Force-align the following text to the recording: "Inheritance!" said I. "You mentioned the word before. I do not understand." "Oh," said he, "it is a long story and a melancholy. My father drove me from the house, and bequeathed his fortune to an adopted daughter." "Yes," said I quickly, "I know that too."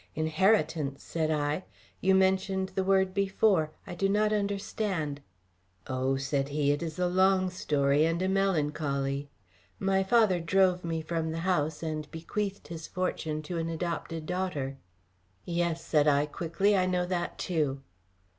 "Inheritance!" 0.15 1.03
said 1.03 1.29
I. 1.29 1.63
"You 1.99 2.15
mentioned 2.15 2.69
the 2.69 2.83
word 2.83 3.13
before. 3.13 3.69
I 3.85 3.93
do 3.93 4.09
not 4.09 4.33
understand." 4.33 5.21
"Oh," 5.85 6.15
said 6.17 6.49
he, 6.49 6.71
"it 6.71 6.81
is 6.81 6.97
a 6.97 7.05
long 7.05 7.51
story 7.51 8.03
and 8.05 8.19
a 8.23 8.27
melancholy. 8.27 9.29
My 9.77 10.01
father 10.01 10.39
drove 10.39 10.83
me 10.83 11.03
from 11.03 11.29
the 11.31 11.41
house, 11.45 11.83
and 11.83 12.09
bequeathed 12.09 12.69
his 12.69 12.87
fortune 12.87 13.43
to 13.43 13.59
an 13.59 13.69
adopted 13.69 14.25
daughter." 14.25 14.77
"Yes," 15.45 15.85
said 15.85 16.07
I 16.07 16.25
quickly, 16.25 16.75
"I 16.75 16.87
know 16.87 17.05
that 17.05 17.37
too." 17.37 17.83